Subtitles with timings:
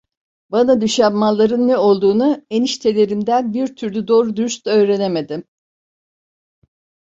[0.49, 5.43] Bana düşen malların ne olduğunu eniştelerimden bir türlü doğru dürüst öğrenemedim.